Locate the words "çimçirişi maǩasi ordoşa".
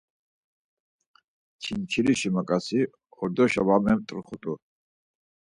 1.61-3.61